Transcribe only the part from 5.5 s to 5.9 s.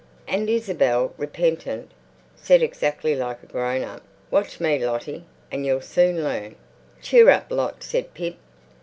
and you'll